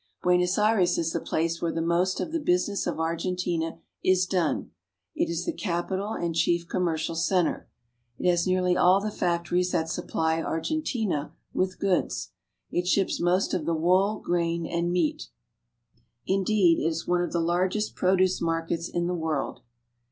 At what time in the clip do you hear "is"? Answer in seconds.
0.97-1.11, 4.03-4.25, 5.29-5.45, 16.87-17.07